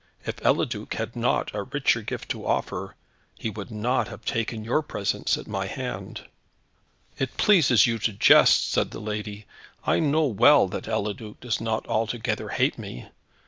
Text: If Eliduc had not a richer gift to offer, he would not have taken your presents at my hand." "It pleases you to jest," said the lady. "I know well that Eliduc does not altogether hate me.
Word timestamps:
If 0.25 0.37
Eliduc 0.43 0.95
had 0.95 1.15
not 1.15 1.53
a 1.53 1.61
richer 1.61 2.01
gift 2.01 2.29
to 2.29 2.43
offer, 2.43 2.95
he 3.37 3.51
would 3.51 3.69
not 3.69 4.07
have 4.07 4.25
taken 4.25 4.63
your 4.63 4.81
presents 4.81 5.37
at 5.37 5.45
my 5.45 5.67
hand." 5.67 6.21
"It 7.19 7.37
pleases 7.37 7.85
you 7.85 7.99
to 7.99 8.11
jest," 8.13 8.71
said 8.71 8.89
the 8.89 8.99
lady. 8.99 9.45
"I 9.85 9.99
know 9.99 10.25
well 10.25 10.67
that 10.69 10.87
Eliduc 10.87 11.39
does 11.41 11.61
not 11.61 11.85
altogether 11.85 12.49
hate 12.49 12.79
me. 12.79 13.09